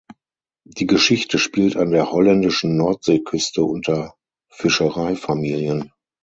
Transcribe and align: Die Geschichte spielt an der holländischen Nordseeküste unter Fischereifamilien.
Die 0.63 0.87
Geschichte 0.87 1.37
spielt 1.37 1.75
an 1.75 1.91
der 1.91 2.11
holländischen 2.11 2.75
Nordseeküste 2.75 3.63
unter 3.63 4.15
Fischereifamilien. 4.49 5.91